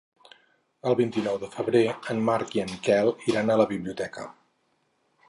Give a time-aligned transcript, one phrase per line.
[0.91, 4.27] El vint-i-nou de febrer en Marc i en Quel iran a la biblioteca.